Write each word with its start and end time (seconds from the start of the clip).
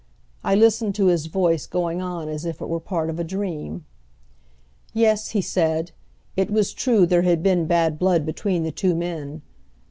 I 0.43 0.55
listened 0.55 0.95
to 0.95 1.05
his 1.09 1.27
voice 1.27 1.67
going 1.67 2.01
on 2.01 2.27
as 2.27 2.43
if 2.43 2.59
it 2.59 2.65
were 2.67 2.79
part 2.79 3.11
of 3.11 3.19
a 3.19 3.23
dream. 3.23 3.85
Yes, 4.95 5.29
he 5.29 5.41
said, 5.43 5.91
it 6.35 6.49
was 6.49 6.73
true 6.73 7.05
there 7.05 7.21
had 7.21 7.43
been 7.43 7.67
bad 7.67 7.99
blood 7.99 8.25
between 8.25 8.63
the 8.63 8.71
two 8.71 8.95
men. 8.95 9.43